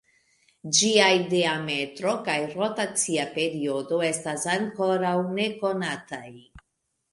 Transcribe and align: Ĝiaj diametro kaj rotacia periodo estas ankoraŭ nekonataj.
Ĝiaj 0.77 1.09
diametro 1.33 2.13
kaj 2.29 2.37
rotacia 2.55 3.27
periodo 3.37 4.01
estas 4.09 4.49
ankoraŭ 4.57 5.15
nekonataj. 5.39 6.27